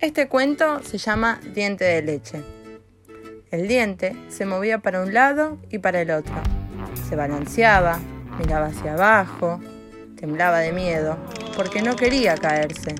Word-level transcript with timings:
Este 0.00 0.28
cuento 0.28 0.80
se 0.84 0.96
llama 0.96 1.40
Diente 1.54 1.84
de 1.84 2.02
leche. 2.02 2.44
El 3.50 3.66
diente 3.66 4.14
se 4.28 4.46
movía 4.46 4.78
para 4.78 5.02
un 5.02 5.12
lado 5.12 5.58
y 5.70 5.78
para 5.78 6.00
el 6.00 6.12
otro. 6.12 6.34
Se 7.08 7.16
balanceaba, 7.16 7.98
miraba 8.38 8.66
hacia 8.66 8.92
abajo, 8.92 9.60
temblaba 10.16 10.60
de 10.60 10.70
miedo, 10.72 11.18
porque 11.56 11.82
no 11.82 11.96
quería 11.96 12.36
caerse. 12.36 12.94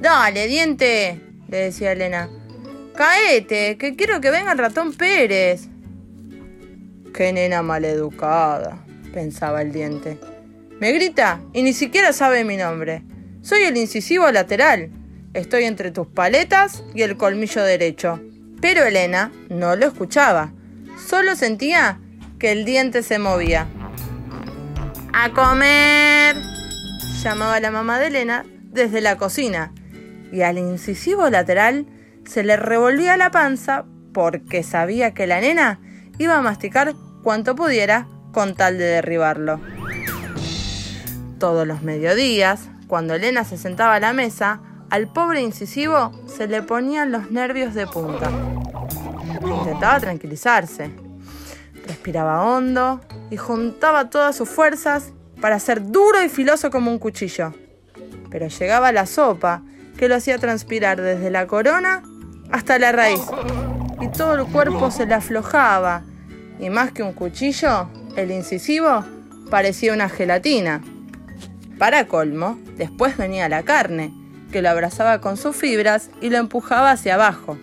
Dale, 0.00 0.48
diente, 0.48 1.20
le 1.46 1.56
decía 1.56 1.92
Elena. 1.92 2.28
Caete, 2.96 3.78
que 3.78 3.94
quiero 3.94 4.20
que 4.20 4.32
venga 4.32 4.50
el 4.50 4.58
ratón 4.58 4.92
Pérez. 4.94 5.68
Qué 7.14 7.32
nena 7.32 7.62
maleducada, 7.62 8.84
pensaba 9.14 9.62
el 9.62 9.70
diente. 9.70 10.18
Me 10.80 10.90
grita 10.90 11.40
y 11.52 11.62
ni 11.62 11.72
siquiera 11.72 12.12
sabe 12.12 12.42
mi 12.42 12.56
nombre. 12.56 13.04
Soy 13.42 13.62
el 13.62 13.76
incisivo 13.76 14.28
lateral. 14.32 14.97
Estoy 15.34 15.64
entre 15.64 15.90
tus 15.90 16.06
paletas 16.06 16.82
y 16.94 17.02
el 17.02 17.16
colmillo 17.16 17.62
derecho. 17.62 18.20
Pero 18.60 18.84
Elena 18.84 19.30
no 19.50 19.76
lo 19.76 19.86
escuchaba. 19.86 20.52
Solo 21.06 21.36
sentía 21.36 22.00
que 22.38 22.52
el 22.52 22.64
diente 22.64 23.02
se 23.02 23.18
movía. 23.18 23.66
¡A 25.12 25.30
comer! 25.30 26.36
llamaba 27.22 27.60
la 27.60 27.70
mamá 27.70 27.98
de 27.98 28.06
Elena 28.06 28.44
desde 28.62 29.00
la 29.00 29.16
cocina. 29.16 29.72
Y 30.32 30.42
al 30.42 30.58
incisivo 30.58 31.28
lateral 31.30 31.86
se 32.24 32.42
le 32.42 32.56
revolvía 32.56 33.16
la 33.16 33.30
panza 33.30 33.84
porque 34.12 34.62
sabía 34.62 35.14
que 35.14 35.26
la 35.26 35.40
nena 35.40 35.80
iba 36.18 36.36
a 36.36 36.42
masticar 36.42 36.94
cuanto 37.22 37.54
pudiera 37.54 38.06
con 38.32 38.54
tal 38.54 38.78
de 38.78 38.84
derribarlo. 38.84 39.60
Todos 41.38 41.66
los 41.66 41.82
mediodías, 41.82 42.68
cuando 42.86 43.14
Elena 43.14 43.44
se 43.44 43.56
sentaba 43.56 43.96
a 43.96 44.00
la 44.00 44.12
mesa, 44.12 44.60
al 44.90 45.08
pobre 45.08 45.42
incisivo 45.42 46.12
se 46.26 46.46
le 46.46 46.62
ponían 46.62 47.12
los 47.12 47.30
nervios 47.30 47.74
de 47.74 47.86
punta. 47.86 48.30
Intentaba 49.42 50.00
tranquilizarse. 50.00 50.90
Respiraba 51.86 52.44
hondo 52.44 53.00
y 53.30 53.36
juntaba 53.36 54.10
todas 54.10 54.36
sus 54.36 54.48
fuerzas 54.48 55.12
para 55.40 55.58
ser 55.58 55.90
duro 55.90 56.22
y 56.22 56.28
filoso 56.28 56.70
como 56.70 56.90
un 56.90 56.98
cuchillo. 56.98 57.54
Pero 58.30 58.48
llegaba 58.48 58.92
la 58.92 59.06
sopa 59.06 59.62
que 59.96 60.08
lo 60.08 60.16
hacía 60.16 60.38
transpirar 60.38 61.00
desde 61.00 61.30
la 61.30 61.46
corona 61.46 62.02
hasta 62.50 62.78
la 62.78 62.92
raíz. 62.92 63.20
Y 64.00 64.08
todo 64.08 64.34
el 64.34 64.46
cuerpo 64.46 64.90
se 64.90 65.06
le 65.06 65.14
aflojaba. 65.14 66.02
Y 66.60 66.70
más 66.70 66.92
que 66.92 67.02
un 67.02 67.12
cuchillo, 67.12 67.88
el 68.16 68.30
incisivo 68.30 69.04
parecía 69.50 69.92
una 69.92 70.08
gelatina. 70.08 70.82
Para 71.78 72.06
colmo, 72.08 72.58
después 72.76 73.16
venía 73.16 73.48
la 73.48 73.62
carne, 73.62 74.12
que 74.52 74.62
lo 74.62 74.70
abrazaba 74.70 75.20
con 75.20 75.36
sus 75.36 75.56
fibras 75.56 76.10
y 76.20 76.30
lo 76.30 76.38
empujaba 76.38 76.90
hacia 76.90 77.14
abajo. 77.14 77.58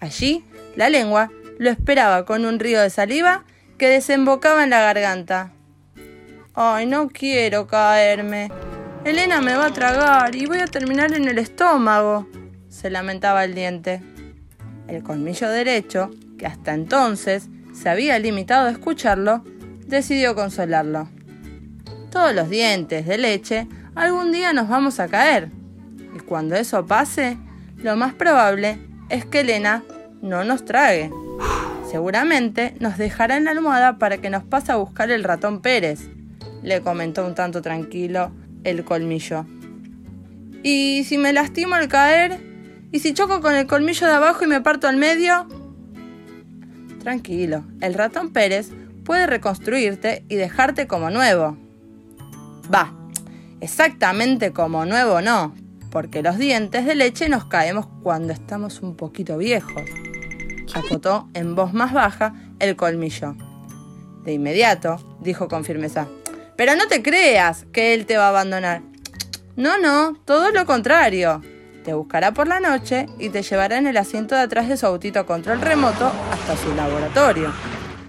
Allí, 0.00 0.44
la 0.76 0.88
lengua 0.88 1.30
lo 1.58 1.70
esperaba 1.70 2.24
con 2.24 2.44
un 2.44 2.58
río 2.58 2.80
de 2.80 2.90
saliva 2.90 3.44
que 3.78 3.88
desembocaba 3.88 4.64
en 4.64 4.70
la 4.70 4.80
garganta. 4.80 5.52
Ay, 6.54 6.86
no 6.86 7.08
quiero 7.08 7.66
caerme. 7.66 8.50
Elena 9.04 9.40
me 9.40 9.54
va 9.54 9.66
a 9.66 9.72
tragar 9.72 10.34
y 10.36 10.46
voy 10.46 10.58
a 10.58 10.66
terminar 10.66 11.12
en 11.14 11.26
el 11.26 11.38
estómago, 11.38 12.28
se 12.68 12.90
lamentaba 12.90 13.44
el 13.44 13.54
diente. 13.54 14.02
El 14.86 15.02
colmillo 15.02 15.48
derecho, 15.48 16.10
que 16.38 16.46
hasta 16.46 16.74
entonces 16.74 17.48
se 17.72 17.88
había 17.88 18.18
limitado 18.18 18.68
a 18.68 18.70
escucharlo, 18.70 19.42
decidió 19.86 20.34
consolarlo. 20.34 21.08
Todos 22.10 22.34
los 22.34 22.50
dientes 22.50 23.06
de 23.06 23.18
leche 23.18 23.68
algún 23.94 24.32
día 24.32 24.52
nos 24.52 24.68
vamos 24.68 25.00
a 25.00 25.08
caer, 25.08 25.50
cuando 26.32 26.56
eso 26.56 26.86
pase, 26.86 27.36
lo 27.76 27.94
más 27.94 28.14
probable 28.14 28.78
es 29.10 29.26
que 29.26 29.40
Elena 29.40 29.84
no 30.22 30.44
nos 30.44 30.64
trague. 30.64 31.10
Seguramente 31.90 32.74
nos 32.80 32.96
dejará 32.96 33.36
en 33.36 33.44
la 33.44 33.50
almohada 33.50 33.98
para 33.98 34.16
que 34.16 34.30
nos 34.30 34.42
pase 34.42 34.72
a 34.72 34.76
buscar 34.76 35.10
el 35.10 35.24
ratón 35.24 35.60
Pérez, 35.60 36.08
le 36.62 36.80
comentó 36.80 37.26
un 37.26 37.34
tanto 37.34 37.60
tranquilo 37.60 38.32
el 38.64 38.82
colmillo. 38.82 39.44
¿Y 40.62 41.04
si 41.04 41.18
me 41.18 41.34
lastimo 41.34 41.74
al 41.74 41.88
caer? 41.88 42.40
¿Y 42.92 43.00
si 43.00 43.12
choco 43.12 43.42
con 43.42 43.54
el 43.54 43.66
colmillo 43.66 44.06
de 44.06 44.14
abajo 44.14 44.42
y 44.42 44.46
me 44.46 44.62
parto 44.62 44.88
al 44.88 44.96
medio? 44.96 45.46
Tranquilo, 47.00 47.62
el 47.82 47.92
ratón 47.92 48.32
Pérez 48.32 48.70
puede 49.04 49.26
reconstruirte 49.26 50.24
y 50.30 50.36
dejarte 50.36 50.86
como 50.86 51.10
nuevo. 51.10 51.58
Va, 52.74 52.90
exactamente 53.60 54.54
como 54.54 54.86
nuevo 54.86 55.20
no, 55.20 55.52
porque 55.92 56.22
los 56.22 56.38
dientes 56.38 56.86
de 56.86 56.94
leche 56.94 57.28
nos 57.28 57.44
caemos 57.44 57.86
cuando 58.02 58.32
estamos 58.32 58.80
un 58.80 58.96
poquito 58.96 59.36
viejos, 59.36 59.82
acotó 60.74 61.28
en 61.34 61.54
voz 61.54 61.74
más 61.74 61.92
baja 61.92 62.34
el 62.58 62.76
colmillo. 62.76 63.36
De 64.24 64.32
inmediato, 64.32 64.96
dijo 65.20 65.48
con 65.48 65.64
firmeza, 65.64 66.08
pero 66.56 66.76
no 66.76 66.88
te 66.88 67.02
creas 67.02 67.66
que 67.72 67.92
él 67.92 68.06
te 68.06 68.16
va 68.16 68.26
a 68.26 68.30
abandonar. 68.30 68.80
No, 69.54 69.76
no, 69.76 70.14
todo 70.24 70.50
lo 70.50 70.64
contrario. 70.64 71.42
Te 71.84 71.92
buscará 71.92 72.32
por 72.32 72.48
la 72.48 72.60
noche 72.60 73.06
y 73.18 73.28
te 73.28 73.42
llevará 73.42 73.76
en 73.76 73.86
el 73.86 73.96
asiento 73.98 74.34
de 74.34 74.42
atrás 74.42 74.68
de 74.68 74.78
su 74.78 74.86
autito 74.86 75.26
control 75.26 75.60
remoto 75.60 76.10
hasta 76.30 76.56
su 76.56 76.74
laboratorio, 76.74 77.52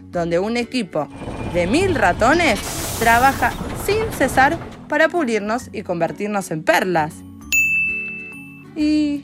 donde 0.09 0.39
un 0.39 0.55
equipo 0.55 1.09
de 1.53 1.67
mil 1.67 1.95
ratones 1.95 2.61
trabaja 3.00 3.51
sin 3.85 4.09
cesar 4.13 4.57
para 4.88 5.09
pulirnos 5.09 5.69
y 5.73 5.81
convertirnos 5.81 6.50
en 6.51 6.63
perlas. 6.63 7.15
¿Y 8.75 9.22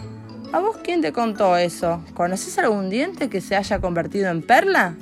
a 0.52 0.60
vos 0.60 0.78
quién 0.84 1.02
te 1.02 1.12
contó 1.12 1.58
eso? 1.58 2.04
¿Conoces 2.14 2.58
algún 2.60 2.90
diente 2.90 3.30
que 3.30 3.42
se 3.42 3.56
haya 3.56 3.80
convertido 3.80 4.30
en 4.30 4.42
perla? 4.42 4.96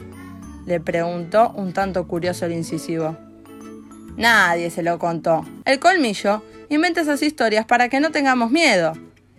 Le 0.66 0.80
preguntó 0.80 1.52
un 1.56 1.74
tanto 1.74 2.08
curioso 2.08 2.46
el 2.46 2.54
incisivo. 2.54 3.18
Nadie 4.16 4.70
se 4.70 4.84
lo 4.84 4.98
contó. 5.00 5.46
El 5.66 5.80
colmillo 5.80 6.44
inventa 6.70 7.02
esas 7.02 7.22
historias 7.22 7.66
para 7.66 7.90
que 7.90 8.00
no 8.00 8.12
tengamos 8.12 8.52
miedo, 8.52 8.94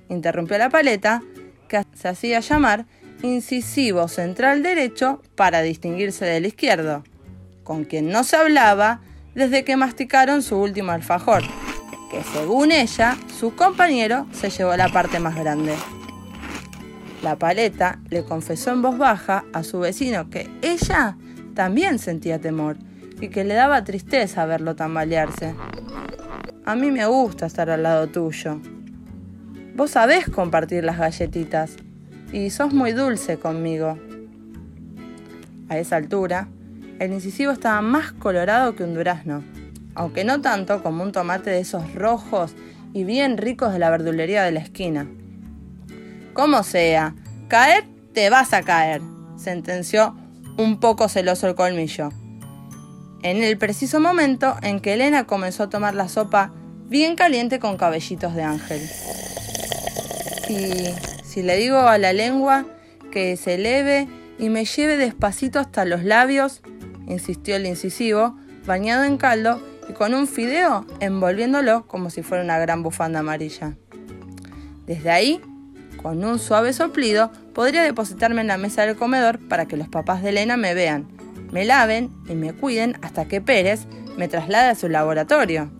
interrumpió 0.08 0.58
la 0.58 0.70
paleta, 0.70 1.22
que 1.68 1.82
se 1.94 2.08
hacía 2.08 2.40
llamar 2.40 2.86
incisivo 3.22 4.08
central 4.08 4.62
derecho 4.62 5.20
para 5.34 5.62
distinguirse 5.62 6.24
del 6.24 6.46
izquierdo, 6.46 7.02
con 7.64 7.84
quien 7.84 8.10
no 8.10 8.24
se 8.24 8.36
hablaba 8.36 9.00
desde 9.34 9.64
que 9.64 9.76
masticaron 9.76 10.42
su 10.42 10.56
último 10.56 10.92
alfajor 10.92 11.42
que 12.10 12.22
según 12.22 12.72
ella, 12.72 13.16
su 13.38 13.54
compañero 13.54 14.26
se 14.32 14.50
llevó 14.50 14.76
la 14.76 14.88
parte 14.88 15.20
más 15.20 15.36
grande. 15.36 15.74
La 17.22 17.36
paleta 17.36 17.98
le 18.10 18.24
confesó 18.24 18.72
en 18.72 18.82
voz 18.82 18.96
baja 18.96 19.44
a 19.52 19.62
su 19.62 19.80
vecino 19.80 20.30
que 20.30 20.48
ella 20.62 21.16
también 21.54 21.98
sentía 21.98 22.40
temor 22.40 22.76
y 23.20 23.28
que 23.28 23.44
le 23.44 23.54
daba 23.54 23.84
tristeza 23.84 24.46
verlo 24.46 24.76
tambalearse. 24.76 25.54
A 26.64 26.76
mí 26.76 26.90
me 26.90 27.06
gusta 27.06 27.46
estar 27.46 27.70
al 27.70 27.82
lado 27.82 28.06
tuyo. 28.08 28.60
Vos 29.74 29.92
sabés 29.92 30.28
compartir 30.28 30.84
las 30.84 30.98
galletitas 30.98 31.76
y 32.32 32.50
sos 32.50 32.72
muy 32.72 32.92
dulce 32.92 33.38
conmigo. 33.38 33.98
A 35.68 35.78
esa 35.78 35.96
altura, 35.96 36.48
el 36.98 37.12
incisivo 37.12 37.52
estaba 37.52 37.80
más 37.80 38.12
colorado 38.12 38.74
que 38.74 38.84
un 38.84 38.94
durazno 38.94 39.42
aunque 39.98 40.22
no 40.22 40.40
tanto 40.40 40.80
como 40.80 41.02
un 41.02 41.10
tomate 41.10 41.50
de 41.50 41.58
esos 41.58 41.92
rojos 41.92 42.54
y 42.94 43.02
bien 43.02 43.36
ricos 43.36 43.72
de 43.72 43.80
la 43.80 43.90
verdulería 43.90 44.44
de 44.44 44.52
la 44.52 44.60
esquina. 44.60 45.08
Como 46.34 46.62
sea, 46.62 47.16
caer 47.48 47.84
te 48.14 48.30
vas 48.30 48.52
a 48.52 48.62
caer, 48.62 49.02
sentenció 49.36 50.16
un 50.56 50.78
poco 50.78 51.08
celoso 51.08 51.48
el 51.48 51.56
colmillo. 51.56 52.10
En 53.24 53.42
el 53.42 53.58
preciso 53.58 53.98
momento 53.98 54.56
en 54.62 54.78
que 54.78 54.94
Elena 54.94 55.24
comenzó 55.24 55.64
a 55.64 55.68
tomar 55.68 55.96
la 55.96 56.08
sopa 56.08 56.52
bien 56.86 57.16
caliente 57.16 57.58
con 57.58 57.76
cabellitos 57.76 58.36
de 58.36 58.44
ángel. 58.44 58.88
Y 60.48 60.94
si 61.24 61.42
le 61.42 61.56
digo 61.56 61.78
a 61.78 61.98
la 61.98 62.12
lengua 62.12 62.66
que 63.10 63.36
se 63.36 63.54
eleve 63.54 64.06
y 64.38 64.48
me 64.48 64.64
lleve 64.64 64.96
despacito 64.96 65.58
hasta 65.58 65.84
los 65.84 66.04
labios, 66.04 66.62
insistió 67.08 67.56
el 67.56 67.66
incisivo, 67.66 68.36
bañado 68.64 69.02
en 69.02 69.16
caldo 69.16 69.60
y 69.88 69.92
con 69.92 70.14
un 70.14 70.26
fideo 70.26 70.86
envolviéndolo 71.00 71.86
como 71.86 72.10
si 72.10 72.22
fuera 72.22 72.44
una 72.44 72.58
gran 72.58 72.82
bufanda 72.82 73.20
amarilla. 73.20 73.76
Desde 74.86 75.10
ahí, 75.10 75.40
con 76.02 76.24
un 76.24 76.38
suave 76.38 76.72
soplido, 76.72 77.30
podría 77.54 77.82
depositarme 77.82 78.40
en 78.40 78.46
la 78.46 78.58
mesa 78.58 78.82
del 78.82 78.96
comedor 78.96 79.38
para 79.48 79.66
que 79.66 79.76
los 79.76 79.88
papás 79.88 80.22
de 80.22 80.30
Elena 80.30 80.56
me 80.56 80.74
vean, 80.74 81.08
me 81.52 81.64
laven 81.64 82.10
y 82.28 82.34
me 82.34 82.52
cuiden 82.52 82.96
hasta 83.02 83.26
que 83.26 83.40
Pérez 83.40 83.86
me 84.16 84.28
traslade 84.28 84.70
a 84.70 84.74
su 84.74 84.88
laboratorio. 84.88 85.70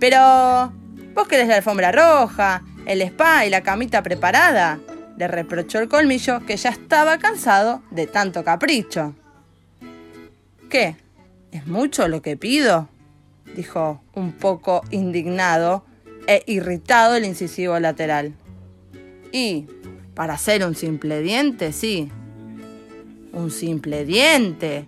Pero, 0.00 0.72
vos 1.14 1.28
querés 1.28 1.48
la 1.48 1.56
alfombra 1.56 1.92
roja, 1.92 2.62
el 2.86 3.02
spa 3.02 3.46
y 3.46 3.50
la 3.50 3.62
camita 3.62 4.02
preparada, 4.02 4.80
le 5.16 5.28
reprochó 5.28 5.78
el 5.78 5.88
colmillo 5.88 6.40
que 6.46 6.56
ya 6.56 6.70
estaba 6.70 7.18
cansado 7.18 7.82
de 7.90 8.06
tanto 8.06 8.42
capricho. 8.44 9.14
¿Qué? 10.68 10.96
¿Es 11.52 11.66
mucho 11.66 12.08
lo 12.08 12.22
que 12.22 12.36
pido? 12.36 12.88
Dijo 13.54 14.02
un 14.14 14.32
poco 14.32 14.82
indignado 14.90 15.84
e 16.26 16.42
irritado 16.46 17.16
el 17.16 17.24
incisivo 17.24 17.78
lateral. 17.78 18.34
Y 19.32 19.66
para 20.14 20.36
ser 20.38 20.64
un 20.64 20.74
simple 20.74 21.20
diente, 21.20 21.72
sí. 21.72 22.10
Un 23.32 23.50
simple 23.50 24.04
diente. 24.04 24.86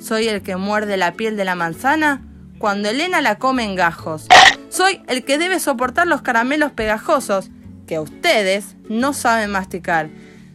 Soy 0.00 0.28
el 0.28 0.42
que 0.42 0.56
muerde 0.56 0.96
la 0.96 1.12
piel 1.12 1.36
de 1.36 1.44
la 1.44 1.54
manzana 1.54 2.22
cuando 2.58 2.88
Elena 2.88 3.20
la 3.20 3.38
come 3.38 3.64
en 3.64 3.76
gajos. 3.76 4.26
Soy 4.68 5.00
el 5.06 5.24
que 5.24 5.38
debe 5.38 5.60
soportar 5.60 6.06
los 6.06 6.22
caramelos 6.22 6.72
pegajosos 6.72 7.50
que 7.86 7.98
ustedes 7.98 8.76
no 8.88 9.12
saben 9.12 9.50
masticar. 9.50 10.08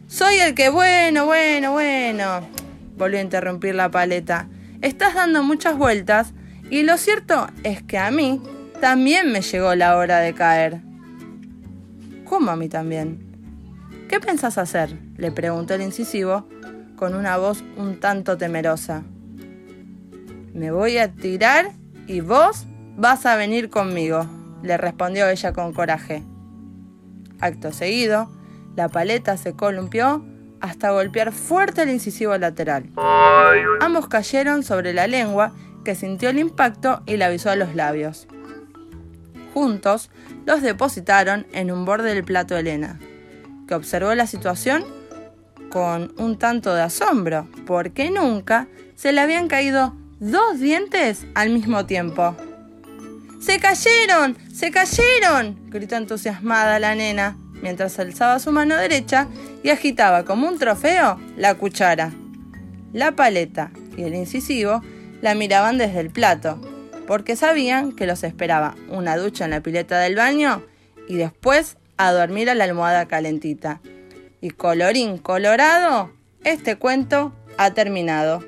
Soy 0.08 0.36
el 0.36 0.54
que, 0.54 0.68
bueno, 0.68 1.24
bueno, 1.26 1.72
bueno, 1.72 2.40
volvió 2.96 3.18
a 3.18 3.22
interrumpir 3.22 3.74
la 3.74 3.90
paleta. 3.90 4.48
Estás 4.82 5.14
dando 5.14 5.42
muchas 5.42 5.76
vueltas 5.76 6.34
y 6.70 6.82
lo 6.82 6.96
cierto 6.96 7.48
es 7.64 7.82
que 7.82 7.98
a 7.98 8.10
mí 8.10 8.40
también 8.80 9.32
me 9.32 9.42
llegó 9.42 9.74
la 9.74 9.96
hora 9.96 10.18
de 10.20 10.32
caer. 10.34 10.80
¿Cómo 12.24 12.50
a 12.50 12.56
mí 12.56 12.68
también? 12.68 13.18
¿Qué 14.08 14.20
pensás 14.20 14.56
hacer? 14.56 14.96
le 15.16 15.30
preguntó 15.30 15.74
el 15.74 15.82
incisivo 15.82 16.48
con 16.96 17.14
una 17.14 17.36
voz 17.36 17.64
un 17.76 17.98
tanto 17.98 18.38
temerosa. 18.38 19.02
Me 20.54 20.70
voy 20.70 20.98
a 20.98 21.12
tirar 21.12 21.72
y 22.06 22.20
vos 22.20 22.66
vas 22.96 23.26
a 23.26 23.36
venir 23.36 23.70
conmigo, 23.70 24.26
le 24.62 24.76
respondió 24.76 25.28
ella 25.28 25.52
con 25.52 25.72
coraje. 25.72 26.22
Acto 27.40 27.72
seguido, 27.72 28.28
la 28.76 28.88
paleta 28.88 29.36
se 29.36 29.54
columpió 29.54 30.24
hasta 30.60 30.90
golpear 30.90 31.32
fuerte 31.32 31.82
el 31.82 31.90
incisivo 31.90 32.36
lateral. 32.36 32.90
Ambos 33.80 34.08
cayeron 34.08 34.62
sobre 34.62 34.92
la 34.92 35.06
lengua 35.06 35.52
que 35.84 35.94
sintió 35.94 36.30
el 36.30 36.38
impacto 36.38 37.02
y 37.06 37.16
la 37.16 37.26
avisó 37.26 37.50
a 37.50 37.56
los 37.56 37.74
labios. 37.74 38.26
Juntos 39.54 40.10
los 40.46 40.62
depositaron 40.62 41.46
en 41.52 41.70
un 41.70 41.84
borde 41.84 42.14
del 42.14 42.24
plato 42.24 42.54
de 42.54 42.60
Elena, 42.60 42.98
que 43.66 43.74
observó 43.74 44.14
la 44.14 44.26
situación 44.26 44.84
con 45.70 46.12
un 46.18 46.38
tanto 46.38 46.74
de 46.74 46.82
asombro, 46.82 47.48
porque 47.66 48.10
nunca 48.10 48.68
se 48.96 49.12
le 49.12 49.20
habían 49.20 49.48
caído 49.48 49.94
dos 50.18 50.60
dientes 50.60 51.26
al 51.34 51.50
mismo 51.50 51.86
tiempo. 51.86 52.36
¡Se 53.40 53.58
cayeron! 53.58 54.36
¡Se 54.52 54.70
cayeron! 54.70 55.58
gritó 55.70 55.96
entusiasmada 55.96 56.78
la 56.78 56.94
nena, 56.94 57.38
mientras 57.62 57.98
alzaba 57.98 58.38
su 58.38 58.52
mano 58.52 58.76
derecha 58.76 59.28
y 59.62 59.70
agitaba 59.70 60.24
como 60.24 60.46
un 60.46 60.58
trofeo 60.58 61.18
la 61.36 61.54
cuchara. 61.54 62.12
La 62.92 63.12
paleta 63.12 63.70
y 63.96 64.02
el 64.02 64.14
incisivo 64.14 64.82
la 65.20 65.34
miraban 65.34 65.78
desde 65.78 66.00
el 66.00 66.10
plato, 66.10 66.60
porque 67.06 67.36
sabían 67.36 67.92
que 67.92 68.06
los 68.06 68.22
esperaba 68.24 68.76
una 68.88 69.16
ducha 69.16 69.44
en 69.44 69.50
la 69.50 69.60
pileta 69.60 69.98
del 69.98 70.16
baño 70.16 70.62
y 71.08 71.16
después 71.16 71.76
a 71.96 72.12
dormir 72.12 72.48
a 72.48 72.54
la 72.54 72.64
almohada 72.64 73.06
calentita. 73.06 73.80
Y 74.40 74.50
colorín 74.50 75.18
colorado, 75.18 76.12
este 76.44 76.76
cuento 76.76 77.34
ha 77.58 77.72
terminado. 77.72 78.42